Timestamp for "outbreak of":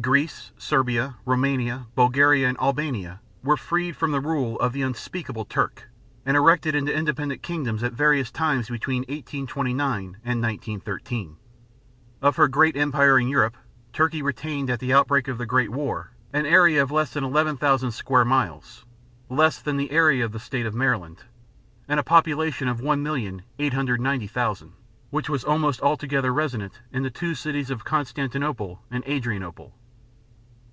14.94-15.36